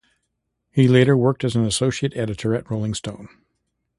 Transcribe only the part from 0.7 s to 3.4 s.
He later worked as an associate editor at "Rolling Stone".